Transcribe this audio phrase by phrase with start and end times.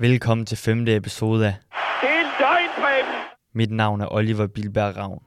[0.00, 1.54] Velkommen til femte episode af
[2.00, 3.14] Det er en Preben!
[3.54, 5.22] Mit navn er Oliver Bilberg Ravn.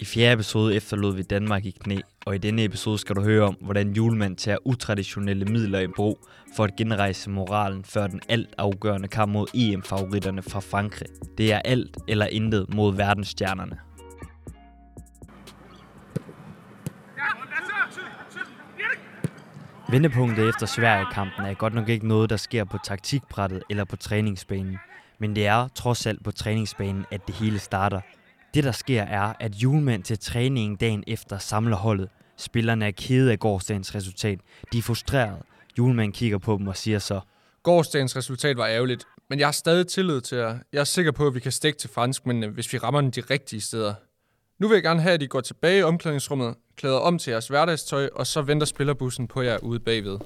[0.00, 1.96] I fjerde episode efterlod vi Danmark i knæ,
[2.26, 6.18] og i denne episode skal du høre om, hvordan julemand tager utraditionelle midler i brug
[6.56, 11.08] for at genrejse moralen før den alt afgørende kamp mod EM-favoritterne fra Frankrig.
[11.38, 13.78] Det er alt eller intet mod verdensstjernerne.
[19.90, 24.78] Vendepunktet efter Sverige-kampen er godt nok ikke noget, der sker på taktikbrættet eller på træningsbanen.
[25.20, 28.00] Men det er trods alt på træningsbanen, at det hele starter.
[28.54, 32.08] Det der sker er, at julemand til træningen dagen efter samler holdet.
[32.36, 34.40] Spillerne er kede af gårdsdagens resultat.
[34.72, 35.42] De er frustrerede.
[35.78, 37.20] Julemand kigger på dem og siger så,
[37.62, 40.58] Gårdsdagens resultat var ærgerligt, men jeg har stadig tillid til jer.
[40.72, 43.20] Jeg er sikker på, at vi kan stikke til franskmændene, hvis vi rammer den de
[43.20, 43.94] rigtige steder.
[44.58, 47.48] Nu vil jeg gerne have, at I går tilbage i omklædningsrummet, klæder om til jeres
[47.48, 50.18] hverdagstøj, og så venter spillerbussen på jer ude bagved.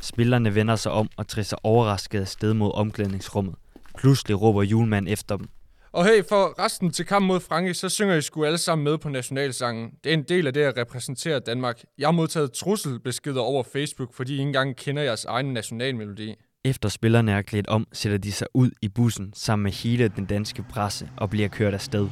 [0.00, 3.54] Spillerne vender sig om og trisser overrasket afsted mod omklædningsrummet.
[3.98, 5.48] Pludselig råber julemand efter dem.
[5.92, 8.98] Og hey, for resten til kamp mod Frankrig, så synger I sgu alle sammen med
[8.98, 9.90] på nationalsangen.
[10.04, 11.82] Det er en del af det at repræsentere Danmark.
[11.98, 16.34] Jeg har modtaget trusselbeskeder over Facebook, fordi I ikke engang kender jeres egen nationalmelodi.
[16.64, 20.24] Efter spillerne er klædt om, sætter de sig ud i bussen sammen med hele den
[20.24, 22.08] danske presse og bliver kørt afsted.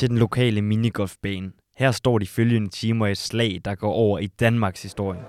[0.00, 1.52] Til den lokale minigolfbane.
[1.76, 5.20] Her står de følgende timer i et slag, der går over i Danmarks historie.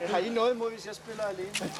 [0.00, 1.72] Har I noget imod, hvis jeg spiller alene?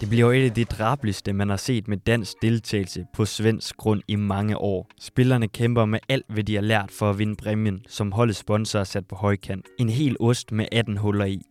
[0.00, 4.02] Det bliver et af de drabligste, man har set med dansk deltagelse på svensk grund
[4.08, 4.86] i mange år.
[5.00, 8.78] Spillerne kæmper med alt, hvad de har lært for at vinde præmien, som holdets sponsor
[8.78, 9.66] har sat på højkant.
[9.78, 11.42] En hel ost med 18 huller i.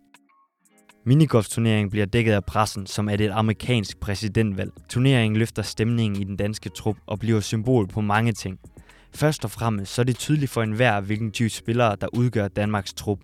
[1.10, 4.72] Minigolfturneringen bliver dækket af pressen, som er det et amerikansk præsidentvalg.
[4.90, 8.60] Turneringen løfter stemningen i den danske trup og bliver symbol på mange ting.
[9.16, 12.94] Først og fremmest så er det tydeligt for enhver, hvilken type spillere, der udgør Danmarks
[12.94, 13.20] trup.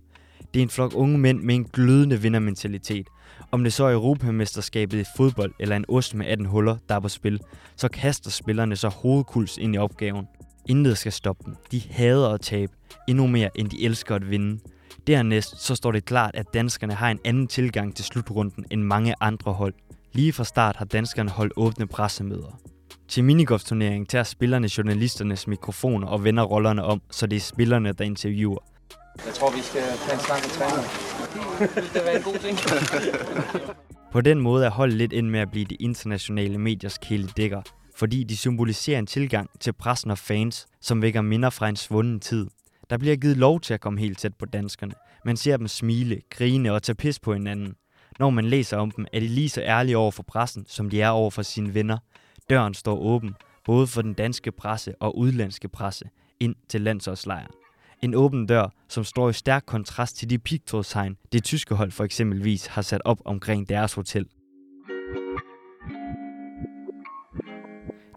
[0.54, 3.08] Det er en flok unge mænd med en glødende vindermentalitet.
[3.52, 7.00] Om det så er Europamesterskabet i fodbold eller en ost med 18 huller, der er
[7.00, 7.40] på spil,
[7.76, 10.28] så kaster spillerne så hovedkuls ind i opgaven.
[10.70, 11.56] Intet skal stoppe dem.
[11.72, 12.72] De hader at tabe,
[13.08, 14.60] endnu mere end de elsker at vinde.
[15.08, 19.16] Dernæst så står det klart, at danskerne har en anden tilgang til slutrunden end mange
[19.22, 19.74] andre hold.
[20.14, 22.60] Lige fra start har danskerne holdt åbne pressemøder.
[23.08, 28.04] Til minigolfturneringen tager spillerne journalisternes mikrofoner og vender rollerne om, så det er spillerne, der
[28.04, 28.60] interviewer.
[29.26, 30.86] Jeg tror, vi skal tage en snak med træneren.
[31.76, 32.58] Det vil være en god ting.
[34.14, 37.62] På den måde er holdet lidt ind med at blive de internationale mediers kæledækker,
[37.96, 42.20] fordi de symboliserer en tilgang til pressen og fans, som vækker minder fra en svunden
[42.20, 42.48] tid.
[42.90, 44.94] Der bliver givet lov til at komme helt tæt på danskerne.
[45.26, 47.76] Man ser dem smile, grine og tage pis på hinanden.
[48.20, 51.02] Når man læser om dem, er de lige så ærlige over for pressen, som de
[51.02, 51.98] er over for sine venner.
[52.50, 53.36] Døren står åben,
[53.66, 56.06] både for den danske presse og udlandske presse,
[56.40, 57.52] ind til landsholdslejren.
[58.02, 62.04] En åben dør, som står i stærk kontrast til de pigtrådstegn, det tyske hold for
[62.04, 64.28] eksempelvis har sat op omkring deres hotel.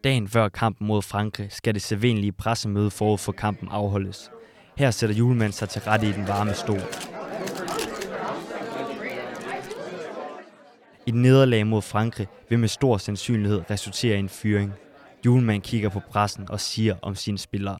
[0.04, 4.30] Dagen før kampen mod Frankrig skal det sædvanlige pressemøde forud for kampen afholdes.
[4.78, 6.80] Her sætter julemanden sig til rette i den varme stol.
[11.06, 14.72] Et nederlag mod Frankrig vil med stor sandsynlighed resultere i en fyring.
[15.26, 17.78] Julemanden kigger på pressen og siger om sine spillere.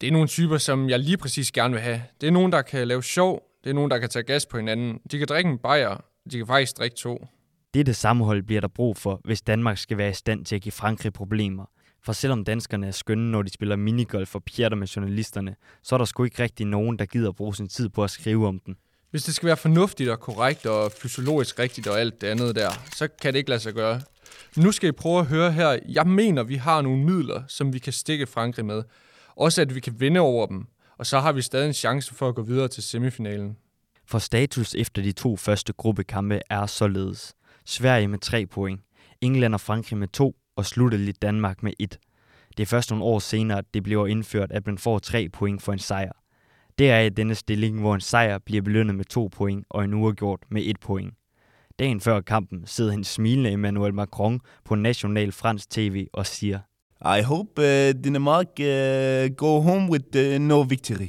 [0.00, 2.02] Det er nogle typer, som jeg lige præcis gerne vil have.
[2.20, 3.42] Det er nogen, der kan lave sjov.
[3.64, 4.98] Det er nogen, der kan tage gas på hinanden.
[5.10, 6.04] De kan drikke en bajer.
[6.32, 7.26] De kan faktisk drikke to.
[7.74, 10.72] Dette sammenhold bliver der brug for, hvis Danmark skal være i stand til at give
[10.72, 11.64] Frankrig problemer.
[12.04, 15.98] For selvom danskerne er skønne, når de spiller minigolf og pjatter med journalisterne, så er
[15.98, 18.76] der sgu ikke rigtig nogen, der gider bruge sin tid på at skrive om den.
[19.10, 22.70] Hvis det skal være fornuftigt og korrekt og fysiologisk rigtigt og alt det andet der,
[22.96, 24.00] så kan det ikke lade sig gøre.
[24.56, 25.78] Nu skal I prøve at høre her.
[25.88, 28.82] Jeg mener, vi har nogle midler, som vi kan stikke Frankrig med.
[29.36, 30.66] Også at vi kan vinde over dem.
[30.98, 33.56] Og så har vi stadig en chance for at gå videre til semifinalen.
[34.06, 37.34] For status efter de to første gruppekampe er således.
[37.64, 38.80] Sverige med 3 point,
[39.20, 41.98] England og Frankrig med 2 og sluttelig Danmark med 1.
[42.56, 45.62] Det er først nogle år senere, at det bliver indført, at man får 3 point
[45.62, 46.12] for en sejr.
[46.78, 49.94] Det er i denne stilling, hvor en sejr bliver belønnet med 2 point og en
[49.94, 51.14] uafgjort med 1 point.
[51.78, 56.58] Dagen før kampen sidder han smilende Emmanuel Macron på national fransk tv og siger,
[57.18, 61.08] I hope uh, Denmark uh, go home with uh, no victory.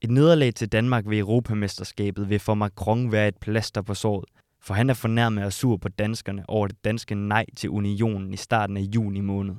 [0.00, 4.24] Et nederlag til Danmark ved Europamesterskabet vil for Macron være et plaster på såret,
[4.66, 8.36] for han er fornærmet og sur på danskerne over det danske nej til unionen i
[8.36, 9.54] starten af juni måned.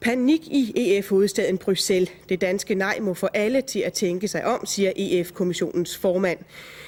[0.00, 2.10] Panik i EF-hovedstaden Bruxelles.
[2.28, 6.38] Det danske nej må få alle til at tænke sig om, siger EF-kommissionens formand.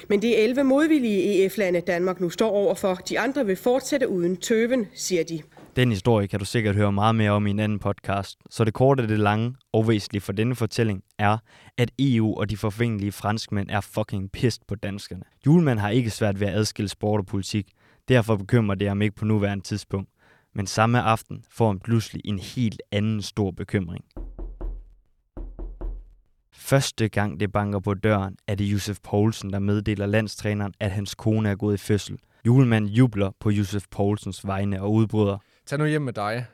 [0.09, 2.95] Men det er 11 modvillige EF-lande, Danmark nu står overfor.
[2.95, 5.41] De andre vil fortsætte uden tøven, siger de.
[5.75, 8.37] Den historie kan du sikkert høre meget mere om i en anden podcast.
[8.49, 11.37] Så det korte det lange og væsentlige for denne fortælling er,
[11.77, 15.23] at EU og de forfængelige franskmænd er fucking pissed på danskerne.
[15.45, 17.71] Julemand har ikke svært ved at adskille sport og politik.
[18.07, 20.09] Derfor bekymrer det ham ikke på nuværende tidspunkt.
[20.55, 24.05] Men samme aften får han pludselig en helt anden stor bekymring.
[26.55, 31.15] Første gang det banker på døren, er det Josef Poulsen, der meddeler landstræneren, at hans
[31.15, 32.17] kone er gået i fødsel.
[32.45, 35.37] Julemanden jubler på Josef Poulsens vegne og udbryder.
[35.65, 36.45] Tag nu hjem med dig.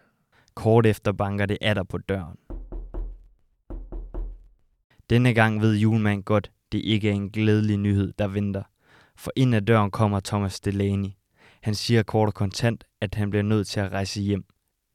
[0.54, 2.38] Kort efter banker det atter på døren.
[5.10, 8.64] Denne gang ved julemanden godt, det ikke er en glædelig nyhed, der venter.
[9.16, 11.10] For ind ad døren kommer Thomas Delaney.
[11.62, 14.44] Han siger kort og kontant, at han bliver nødt til at rejse hjem.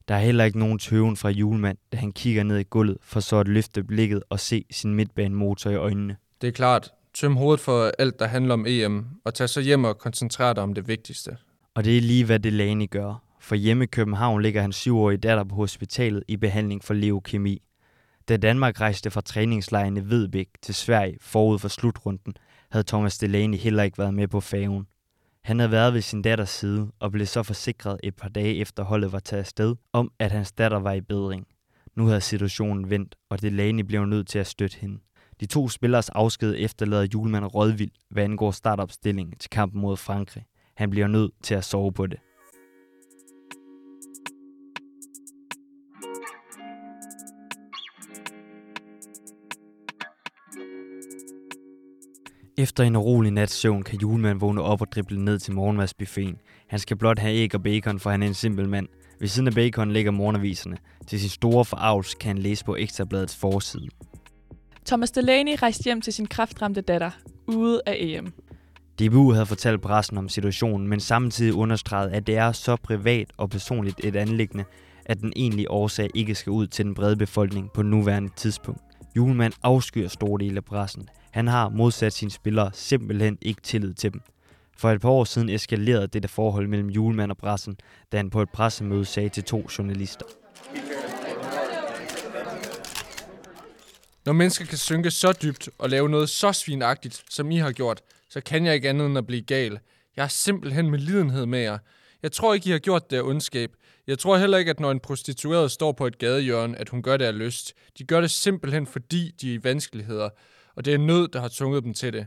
[0.08, 3.20] Der er heller ikke nogen tøven fra julemand, da han kigger ned i gulvet for
[3.20, 6.16] så at løfte blikket og se sin midtbanemotor i øjnene.
[6.40, 6.92] Det er klart.
[7.14, 10.62] Tøm hovedet for alt, der handler om EM, og tag så hjem og koncentrere dig
[10.62, 11.36] om det vigtigste.
[11.74, 13.23] Og det er lige, hvad Delaney gør.
[13.44, 17.62] For hjemme i København ligger hans syvårige datter på hospitalet i behandling for leukemi.
[18.28, 22.34] Da Danmark rejste fra træningslejren i Vedbæk til Sverige forud for slutrunden,
[22.70, 24.86] havde Thomas Delaney heller ikke været med på faven.
[25.42, 28.82] Han havde været ved sin datters side og blev så forsikret et par dage efter
[28.82, 31.46] holdet var taget afsted, om at hans datter var i bedring.
[31.96, 34.98] Nu havde situationen vendt, og Delaney blev nødt til at støtte hende.
[35.40, 40.44] De to spillers afsked efterlader julemand rådvild, hvad angår startopstillingen til kampen mod Frankrig.
[40.76, 42.18] Han bliver nødt til at sove på det.
[52.58, 56.36] Efter en urolig nats søvn kan julemanden vågne op og drible ned til morgenmadsbuffeten.
[56.68, 58.88] Han skal blot have æg og bacon, for han er en simpel mand.
[59.20, 60.76] Ved siden af bacon ligger morgenaviserne.
[61.06, 63.88] Til sin store forarvelse kan han læse på Ekstrabladets forside.
[64.86, 67.10] Thomas Delaney rejste hjem til sin kraftramte datter,
[67.46, 68.32] ude af EM.
[68.98, 73.50] DBU havde fortalt pressen om situationen, men samtidig understreget, at det er så privat og
[73.50, 74.64] personligt et anlæggende,
[75.06, 78.80] at den egentlige årsag ikke skal ud til den brede befolkning på nuværende tidspunkt.
[79.16, 81.08] Julemand afskyr store dele af pressen.
[81.34, 84.20] Han har modsat sine spillere simpelthen ikke tillid til dem.
[84.76, 87.76] For et par år siden eskalerede dette forhold mellem julemand og pressen,
[88.12, 90.26] da han på et pressemøde sagde til to journalister.
[94.24, 98.00] Når mennesker kan synke så dybt og lave noget så svinagtigt, som I har gjort,
[98.28, 99.78] så kan jeg ikke andet end at blive gal.
[100.16, 101.78] Jeg har simpelthen med lidenhed med jer.
[102.22, 103.70] Jeg tror ikke, I har gjort det af ondskab.
[104.06, 107.16] Jeg tror heller ikke, at når en prostitueret står på et gadehjørne, at hun gør
[107.16, 107.72] det af lyst.
[107.98, 110.28] De gør det simpelthen, fordi de er i vanskeligheder,
[110.76, 112.26] og det er nød, der har tvunget dem til det.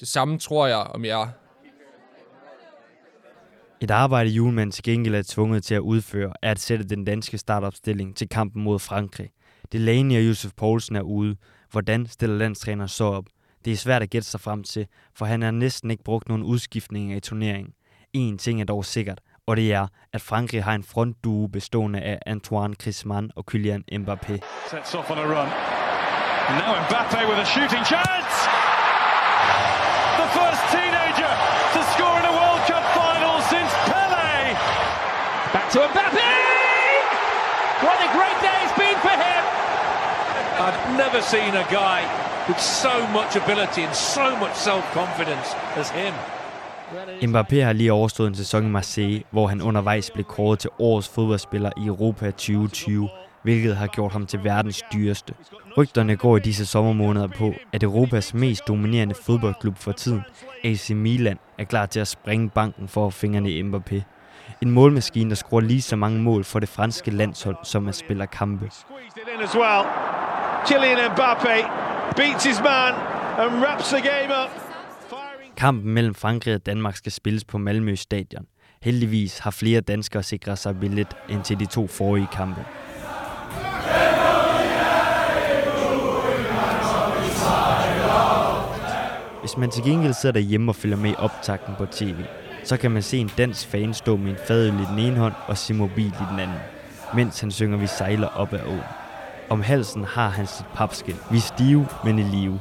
[0.00, 1.28] Det samme tror jeg om jer.
[3.82, 7.38] Et arbejde, julemanden til gengæld er tvunget til at udføre, er at sætte den danske
[7.38, 9.30] startopstilling til kampen mod Frankrig.
[9.72, 11.36] Delaney og Josef Poulsen er ude.
[11.70, 13.24] Hvordan stiller landstræneren så op?
[13.64, 16.42] Det er svært at gætte sig frem til, for han har næsten ikke brugt nogen
[16.42, 17.72] udskiftninger i turneringen.
[18.12, 22.18] En ting er dog sikkert, og det er, at Frankrig har en frontduo bestående af
[22.26, 24.38] Antoine Griezmann og Kylian Mbappé.
[24.70, 25.89] Sets off on a run.
[26.50, 28.34] And now Mbappe with a shooting chance.
[30.20, 31.32] The first teenager
[31.74, 34.30] to score in a World Cup final since Pele.
[35.54, 36.30] Back to Mbappe.
[37.86, 39.42] What a great day it's been for him.
[40.66, 42.00] I've never seen a guy
[42.48, 46.14] with so much ability and so much self-confidence as him.
[47.22, 51.08] Mbappé har lige overstået en sæson i Marseille, hvor han undervejs blev kåret til årets
[51.08, 53.08] fodboldspiller i Europa 2020,
[53.42, 55.34] hvilket har gjort ham til verdens dyreste.
[55.76, 60.20] Rygterne går i disse sommermåneder på, at Europas mest dominerende fodboldklub for tiden,
[60.64, 64.02] AC Milan, er klar til at springe banken for at fingrene i Mbappé.
[64.62, 68.26] En målmaskine, der scorer lige så mange mål for det franske landshold, som at spiller
[68.26, 68.70] kampe.
[70.66, 71.48] Kylian Mbappe
[72.16, 72.94] beats his man
[73.38, 74.50] and wraps the game up.
[75.56, 78.46] Kampen mellem Frankrig og Danmark skal spilles på Malmø Stadion.
[78.82, 82.64] Heldigvis har flere danskere sikret sig billet ind til de to forrige kampe.
[89.50, 92.16] Hvis man til gengæld sidder derhjemme og følger med i optakten på tv,
[92.64, 95.34] så kan man se en dansk fan stå med en fadøl i den ene hånd
[95.46, 96.56] og sin mobil i den anden,
[97.14, 98.80] mens han synger Vi sejler op ad åen.
[99.48, 101.20] Om halsen har han sit papskilt.
[101.30, 102.60] Vi er stive, men i live.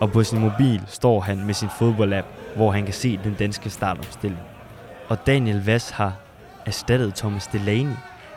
[0.00, 3.70] Og på sin mobil står han med sin fodboldapp, hvor han kan se den danske
[3.70, 4.40] startopstilling.
[5.08, 6.12] Og Daniel Vass har
[6.66, 7.94] erstattet Thomas Delaney.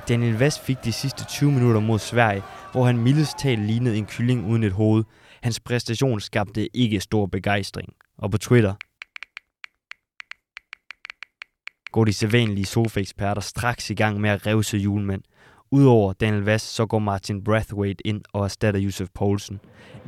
[0.09, 4.05] Daniel Vass fik de sidste 20 minutter mod Sverige, hvor han mildest talt lignede en
[4.05, 5.03] kylling uden et hoved.
[5.43, 7.93] Hans præstation skabte ikke stor begejstring.
[8.17, 8.73] Og på Twitter
[11.91, 15.21] går de sædvanlige sofaeksperter straks i gang med at revse julemænd.
[15.71, 19.59] Udover Daniel Vass, så går Martin Brathwaite ind og erstatter Josef Poulsen.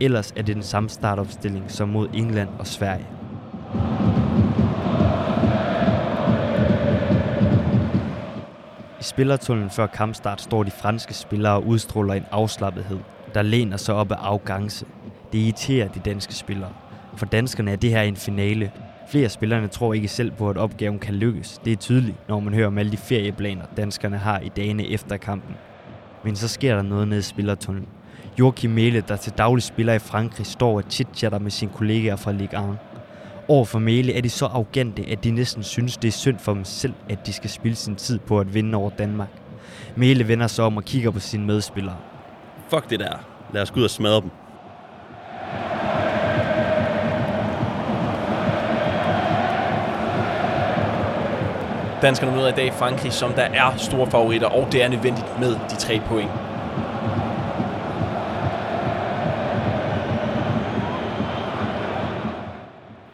[0.02, 3.08] Ellers er det den samme startopstilling som mod England og Sverige.
[9.00, 13.00] I spillertunnelen før kampstart står de franske spillere og udstråler en afslappethed,
[13.34, 14.86] der læner sig op af afgangse.
[15.32, 16.70] Det irriterer de danske spillere.
[17.16, 18.72] For danskerne er det her en finale.
[19.10, 21.62] Flere af spillerne tror ikke selv på, at opgaven kan lykkes.
[21.66, 25.18] Det er tydeligt, når man hører om alle de ferieplaner, danskerne har i dagene efter
[25.18, 25.56] kampen.
[26.24, 27.90] Men så sker der noget nede i spillertunnelen.
[28.40, 32.32] Joachim Mæle, der til daglig spiller i Frankrig, står og chitchatter med sine kollegaer fra
[32.32, 32.78] Ligue 1.
[33.48, 36.54] Over for Mæle er de så arrogante, at de næsten synes, det er synd for
[36.54, 39.30] dem selv, at de skal spille sin tid på at vinde over Danmark.
[39.96, 41.98] Mæle vender sig om og kigger på sine medspillere.
[42.70, 43.18] Fuck det der.
[43.54, 44.30] Lad os gå ud og smadre dem.
[52.02, 55.56] Danskerne møder i dag Frankrig, som der er store favoritter, og det er nødvendigt med
[55.70, 56.32] de tre point.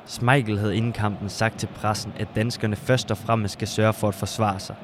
[0.05, 4.07] Schmeichel havde inden kampen sagt til pressen, at danskerne først og fremmest skal sørge for
[4.07, 4.75] at forsvare sig.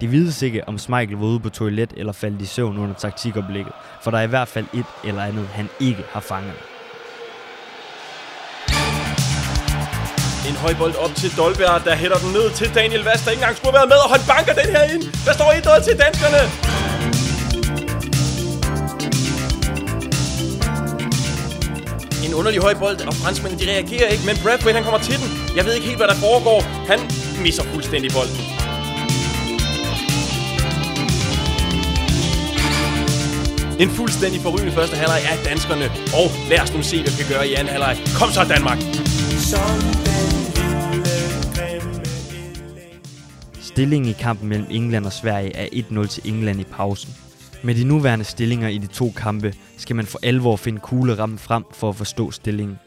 [0.00, 3.72] Det vides ikke, om Schmeichel var ude på toilet eller faldt i søvn under taktikoplægget,
[4.02, 6.75] for der er i hvert fald et eller andet, han ikke har fanget.
[10.48, 13.40] En høj bold op til Dolberg, der hætter den ned til Daniel Vast, der ikke
[13.40, 15.02] engang skulle have været med, og han banker den her ind.
[15.26, 16.40] Der står 1 til danskerne.
[22.26, 25.28] En underlig høj bold, og franskmændene de reagerer ikke, men Bradway han kommer til den.
[25.56, 26.60] Jeg ved ikke helt, hvad der foregår.
[26.92, 27.00] Han
[27.44, 28.40] misser fuldstændig bolden.
[33.80, 35.86] En fuldstændig forrygende første halvleg af danskerne.
[36.20, 37.96] Og lad os nu se, hvad vi kan gøre i anden halvleg.
[38.18, 38.78] Kom så, Danmark!
[43.76, 47.14] Stillingen i kampen mellem England og Sverige er 1-0 til England i pausen.
[47.64, 51.64] Med de nuværende stillinger i de to kampe skal man for alvor finde kuglerammen frem
[51.72, 52.78] for at forstå stillingen.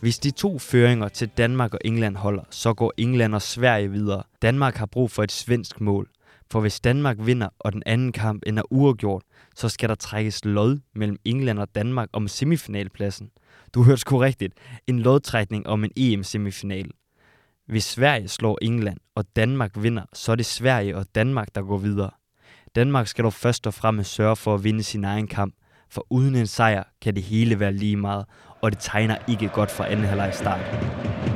[0.00, 4.22] Hvis de to føringer til Danmark og England holder, så går England og Sverige videre.
[4.42, 6.08] Danmark har brug for et svensk mål.
[6.50, 9.22] For hvis Danmark vinder, og den anden kamp ender uafgjort,
[9.56, 13.30] så skal der trækkes lod mellem England og Danmark om semifinalpladsen.
[13.74, 14.54] Du hørte sgu rigtigt.
[14.86, 16.90] En lodtrækning om en EM-semifinal.
[17.66, 21.78] Hvis Sverige slår England, og Danmark vinder, så er det Sverige og Danmark, der går
[21.78, 22.10] videre.
[22.74, 25.54] Danmark skal dog først og fremmest sørge for at vinde sin egen kamp,
[25.90, 28.24] for uden en sejr kan det hele være lige meget,
[28.62, 31.33] og det tegner ikke godt for anden halvleg start.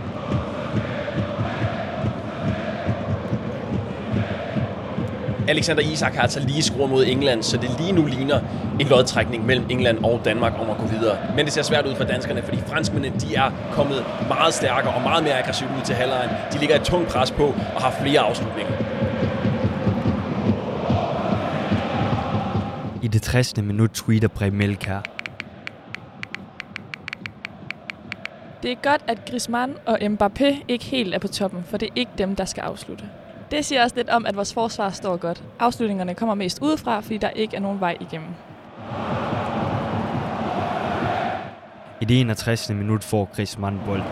[5.48, 8.40] Alexander Isak har altså lige skruet mod England, så det lige nu ligner
[8.80, 11.18] en lodtrækning mellem England og Danmark om at gå videre.
[11.36, 15.02] Men det ser svært ud for danskerne, fordi franskmændene de er kommet meget stærkere og
[15.02, 16.30] meget mere aggressivt ud til halvlejen.
[16.52, 18.72] De ligger et tungt pres på og har flere afslutninger.
[23.02, 23.56] I det 60.
[23.56, 24.76] minut tweeter Preben.
[28.62, 31.92] Det er godt, at Griezmann og Mbappé ikke helt er på toppen, for det er
[31.96, 33.04] ikke dem, der skal afslutte.
[33.50, 35.42] Det siger også lidt om, at vores forsvar står godt.
[35.58, 38.28] Afslutningerne kommer mest udefra, fordi der ikke er nogen vej igennem.
[42.00, 42.70] I det 61.
[42.70, 44.02] minut får Griezmann bold.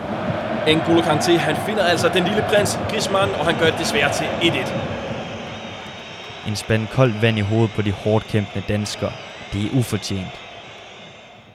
[0.67, 4.25] N'Golo Kanté, han finder altså den lille prins Griezmann, og han gør det desværre til
[4.25, 4.73] 1-1.
[6.47, 9.11] En spand koldt vand i hovedet på de hårdt kæmpende danskere.
[9.53, 10.46] Det er ufortjent.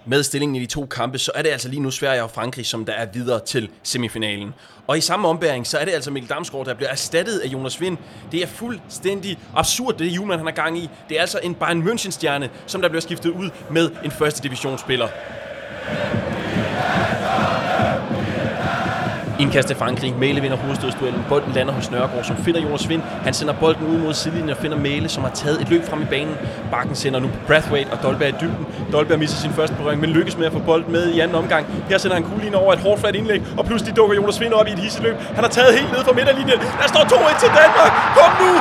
[0.06, 2.66] Med stillingen i de to kampe, så er det altså lige nu Sverige og Frankrig,
[2.66, 4.54] som der er videre til semifinalen.
[4.86, 7.80] Og i samme ombæring, så er det altså Mikkel Damsgaard, der bliver erstattet af Jonas
[7.80, 7.98] Vind.
[8.32, 10.90] Det er fuldstændig absurd, det Juhlmann han har gang i.
[11.08, 15.08] Det er altså en Bayern München-stjerne, som der bliver skiftet ud med en første divisionsspiller.
[19.42, 20.14] Indkast til Frankrig.
[20.18, 21.24] Mæle vinder hovedstødsduellen.
[21.28, 23.02] Bolden lander hos Nørgaard, som finder Jonas Vind.
[23.02, 26.02] Han sender bolden ud mod sidelinjen og finder Mæle, som har taget et løb frem
[26.02, 26.34] i banen.
[26.70, 28.66] Bakken sender nu Brathwaite og Dolberg i dybden.
[28.92, 31.66] Dolberg misser sin første berøring, men lykkes med at få bolden med i anden omgang.
[31.88, 34.66] Her sender han kuglen over et hårdt flat indlæg, og pludselig dukker Jonas Vind op
[34.66, 35.16] i et hisseløb.
[35.34, 36.58] Han har taget helt ned fra midterlinjen.
[36.80, 37.92] Der står 2-1 til Danmark.
[38.16, 38.52] Kom nu!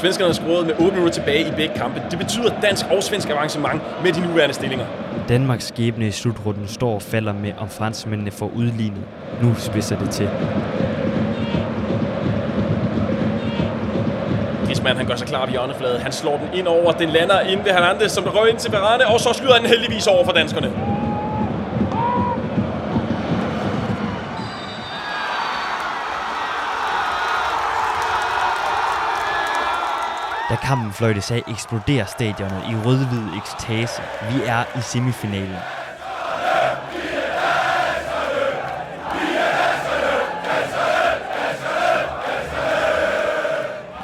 [0.00, 2.02] Svenskerne har scoret med 8 minutter tilbage i begge kampe.
[2.10, 4.86] Det betyder dansk og svensk avancement med de nuværende stillinger.
[5.28, 9.02] Danmarks skæbne i slutrunden står og falder med, om franskmændene får udlignet.
[9.42, 10.28] Nu spidser det til.
[14.66, 16.00] Griezmann han gør sig klar ved hjørnefladet.
[16.00, 16.92] Han slår den ind over.
[16.92, 20.06] Den lander ind ved Hernandez, som røg ind til Varane, og så skyder han heldigvis
[20.06, 20.89] over for danskerne.
[30.70, 34.02] Da kampen fløjtes af, eksploderer stadionet i rød-hvid ekstase.
[34.30, 35.56] Vi er i semifinalen.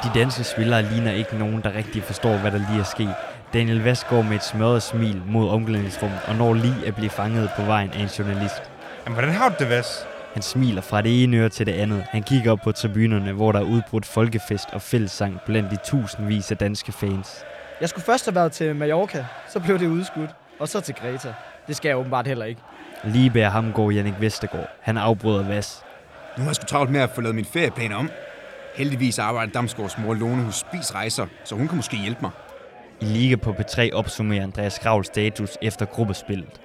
[0.03, 3.15] De danske spillere ligner ikke nogen, der rigtig forstår, hvad der lige er sket.
[3.53, 7.49] Daniel Vest går med et smørret smil mod omklædningsrummet og når lige at blive fanget
[7.55, 8.71] på vejen af en journalist.
[9.05, 10.07] Jamen, hvordan har du det, Vest?
[10.33, 12.05] Han smiler fra det ene øre til det andet.
[12.09, 16.51] Han kigger op på tribunerne, hvor der er udbrudt folkefest og fællessang blandt de tusindvis
[16.51, 17.43] af danske fans.
[17.81, 20.29] Jeg skulle først have været til Mallorca, så blev det udskudt.
[20.59, 21.33] Og så til Greta.
[21.67, 22.61] Det skal jeg åbenbart heller ikke.
[23.03, 24.67] Lige bag ham går Jannik Vestergaard.
[24.81, 25.83] Han afbryder Vas.
[26.37, 28.09] Nu har jeg sgu travlt med at få lavet min ferieplan om.
[28.75, 32.31] Heldigvis arbejder Damsgaards mor Lone hos Spis Rejser, så hun kan måske hjælpe mig.
[33.01, 36.61] I Liga på P3 opsummerer Andreas Grav status efter gruppespillet.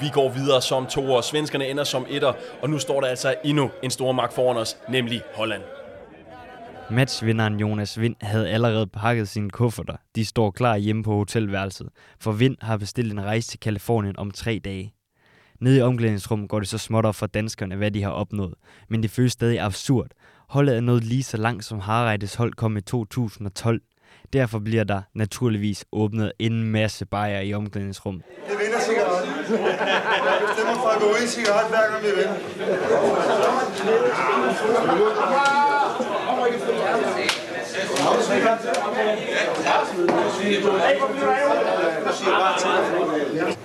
[0.00, 2.32] Vi går videre som to, og svenskerne ender som etter,
[2.62, 5.62] og nu står der altså endnu en stor magt foran os, nemlig Holland.
[6.90, 9.96] Matchvinderen Jonas Vind havde allerede pakket sine kufferter.
[10.16, 11.88] De står klar hjemme på hotelværelset,
[12.20, 14.94] for Vind har bestilt en rejse til Kalifornien om tre dage.
[15.60, 18.54] Nede i omklædningsrummet går det så småt op for danskerne, hvad de har opnået.
[18.88, 20.06] Men det føles stadig absurd.
[20.48, 23.80] Holdet er nået lige så langt, som Harreides hold kom i 2012.
[24.32, 28.22] Derfor bliver der naturligvis åbnet en masse bajer i omklædningsrummet.
[29.24, 30.46] Jeg vinder cigaretten.
[30.48, 32.28] Bestemmer for at gå ud i cigaret, hver gang vi vil.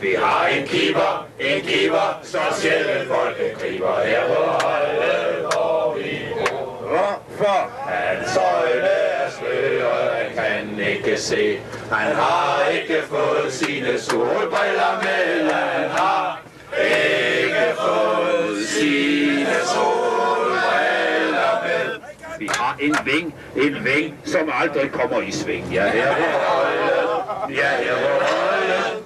[0.02, 6.20] Vi har en keeper, en keeper, så sjældent folk griber her på holdet, hvor vi
[6.34, 6.88] bor.
[6.88, 7.72] Hvorfor?
[7.88, 11.60] hans øjne er sløret, han kan ikke se.
[11.92, 16.42] Han har ikke fået sine solbriller med, han har
[16.80, 22.00] ikke fået sine solbriller med.
[22.40, 25.74] Vi har en ving, en ving, som aldrig kommer i sving.
[25.74, 29.04] Ja, her på holdet, ja, her på holdet.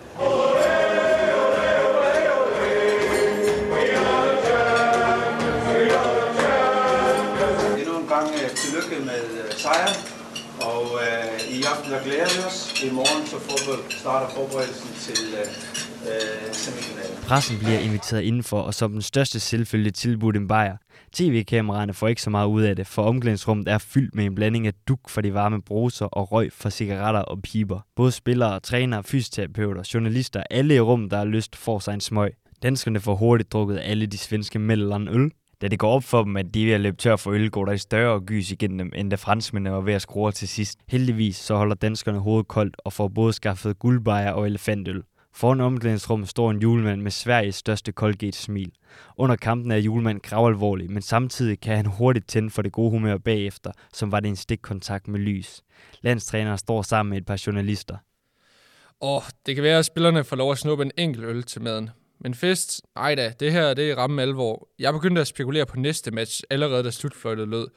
[7.79, 10.22] Endnu en gang øh, tillykke med øh, sejren.
[10.61, 12.83] Og øh, i aften der glæder vi os.
[12.83, 15.47] I morgen så får vi starter forberedelsen til øh,
[16.09, 17.17] øh, semifinalen.
[17.27, 20.77] Pressen bliver inviteret indenfor, og som den største selvfølge tilbudt en bajer.
[21.13, 24.67] TV-kameraerne får ikke så meget ud af det, for omklædningsrummet er fyldt med en blanding
[24.67, 27.79] af duk for de varme bruser og røg fra cigaretter og piber.
[27.95, 32.33] Både spillere, trænere, fysioterapeuter, journalister, alle i rummet, der har lyst, får sig en smøg.
[32.63, 35.31] Danskerne får hurtigt drukket alle de svenske mellem øl.
[35.63, 37.49] Da det går op for dem, at de er ved at løbe tør for øl,
[37.49, 40.47] går der i større gys igennem dem, end da franskmændene var ved at skrue til
[40.47, 40.79] sidst.
[40.87, 45.03] Heldigvis så holder danskerne hovedet koldt og får både skaffet guldbejer og elefantøl.
[45.33, 48.71] Foran omklædningsrummet står en julemand med Sveriges største Colgate-smil.
[49.17, 53.17] Under kampen er julemand gravalvorlig, men samtidig kan han hurtigt tænde for det gode humør
[53.17, 55.61] bagefter, som var det en stikkontakt med lys.
[56.01, 57.97] Landstræneren står sammen med et par journalister.
[59.01, 61.89] Og det kan være, at spillerne får lov at snuppe en enkelt øl til maden.
[62.23, 64.67] Men fest, ej da, det her det er ramme alvor.
[64.79, 67.67] Jeg begyndte at spekulere på næste match, allerede da slutfløjtet lød.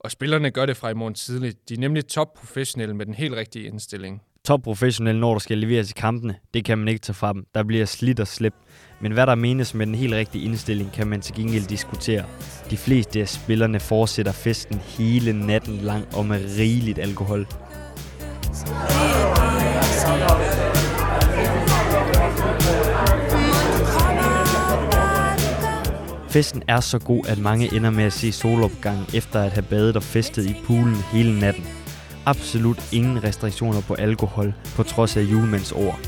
[0.00, 1.68] Og spillerne gør det fra i morgen tidligt.
[1.68, 4.22] De er nemlig top professionelle med den helt rigtige indstilling.
[4.44, 7.46] Top professionelle, når der skal leveres i kampene, det kan man ikke tage fra dem.
[7.54, 8.56] Der bliver slidt og slæbt.
[9.00, 12.24] Men hvad der menes med den helt rigtige indstilling, kan man til gengæld diskutere.
[12.70, 17.46] De fleste af spillerne fortsætter festen hele natten lang og med rigeligt alkohol.
[26.36, 29.96] Festen er så god, at mange ender med at se solopgangen efter at have badet
[29.96, 31.64] og festet i poolen hele natten.
[32.26, 35.98] Absolut ingen restriktioner på alkohol, på trods af julemands ord.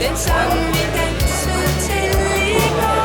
[0.00, 2.10] Den sang vi dansede til
[2.40, 3.04] i går.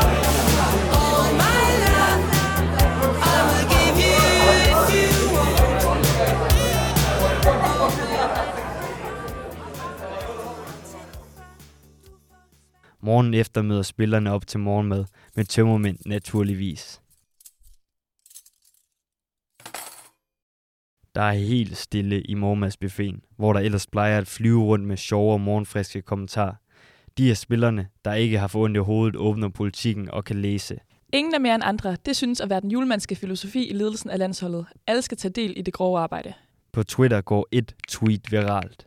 [13.02, 15.04] Morgen efter møder spillerne op til morgenmad
[15.36, 17.00] med tømmermænd naturligvis.
[21.14, 25.32] Der er helt stille i morgenmadsbuffeten, hvor der ellers plejer at flyve rundt med sjove
[25.32, 26.54] og morgenfriske kommentarer.
[27.18, 30.78] De af spillerne, der ikke har fået ondt i hovedet, åbner politikken og kan læse.
[31.12, 31.96] Ingen er mere end andre.
[32.06, 34.66] Det synes at være den julemandske filosofi i ledelsen af landsholdet.
[34.86, 36.32] Alle skal tage del i det grove arbejde.
[36.72, 38.86] På Twitter går et tweet viralt.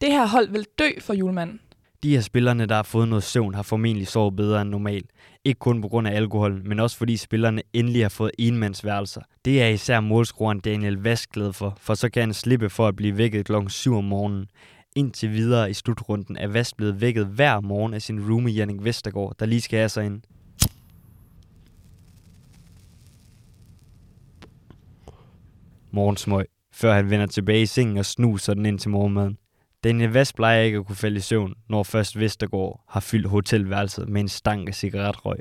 [0.00, 1.60] Det her hold vil dø for julemanden.
[2.04, 5.06] De her spillerne, der har fået noget søvn, har formentlig sovet bedre end normalt.
[5.44, 9.20] Ikke kun på grund af alkoholen, men også fordi spillerne endelig har fået enmandsværelser.
[9.44, 12.96] Det er især målscoren Daniel Vask glad for, for så kan han slippe for at
[12.96, 14.46] blive vækket klokken 7 om morgenen.
[14.96, 19.34] Indtil videre i slutrunden er Vask blevet vækket hver morgen af sin roomie Jannik Vestergaard,
[19.38, 20.22] der lige skal have sig ind.
[25.90, 26.46] Morgensmøg.
[26.72, 29.38] før han vender tilbage i sengen og snuser den ind til morgenmaden.
[29.84, 34.08] Daniel Vest plejer ikke at kunne falde i søvn, når først Vestergaard har fyldt hotelværelset
[34.08, 35.38] med en stank af cigaretrøg.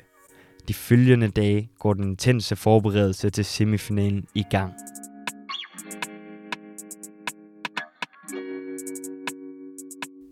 [0.67, 4.73] De følgende dage går den intense forberedelse til semifinalen i gang.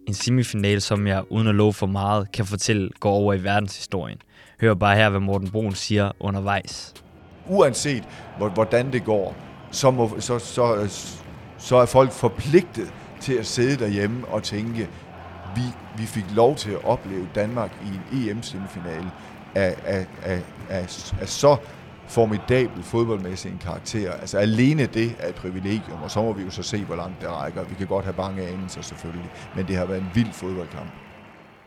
[0.08, 4.18] En semifinal, som jeg uden at love for meget kan fortælle, går over i verdenshistorien.
[4.62, 6.94] Hør bare her, hvad Morten Brun siger undervejs.
[7.48, 8.04] Uanset
[8.38, 9.36] hvordan det går,
[9.72, 10.90] så, må, så, så,
[11.58, 14.90] så er folk forpligtet til at sidde derhjemme og tænke,
[15.56, 15.62] vi,
[15.98, 19.12] vi fik lov til at opleve Danmark i en EM-semifinale
[19.56, 21.58] af, af, af, af, af så
[22.08, 24.12] formidabel fodboldmæssig en karakter.
[24.12, 27.22] Altså alene det er et privilegium, og så må vi jo så se, hvor langt
[27.22, 27.64] det rækker.
[27.64, 30.90] Vi kan godt have mange anelser selvfølgelig, men det har været en vild fodboldkamp.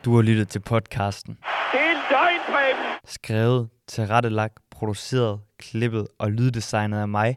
[0.04, 1.38] Du har lyttet til podcasten.
[1.72, 2.98] Det er løgn, Preben!
[3.04, 7.36] Skrevet, tilrettelagt, produceret, klippet og lyddesignet af mig,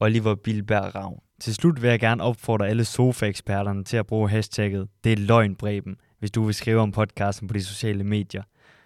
[0.00, 1.25] Oliver Bilberg Ravn.
[1.40, 5.96] Til slut vil jeg gerne opfordre alle sofaeksperterne til at bruge hashtagget Det er løgnbreben,
[6.18, 8.42] hvis du vil skrive om podcasten på de sociale medier.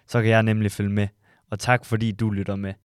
[0.07, 1.07] Så kan jeg nemlig følge med.
[1.51, 2.73] Og tak fordi du lytter med.